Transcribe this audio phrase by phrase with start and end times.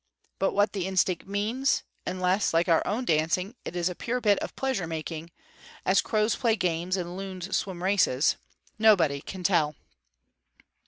[0.39, 4.39] But what the instinct means unless, like our own dancing, it is a pure bit
[4.39, 5.29] of pleasure making,
[5.85, 8.35] as crows play games and loons swim races
[8.79, 9.75] nobody can tell.